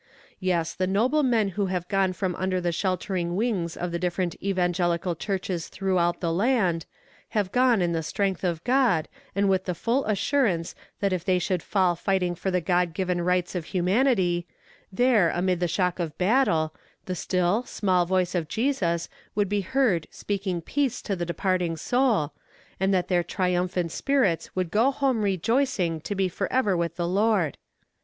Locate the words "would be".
19.35-19.61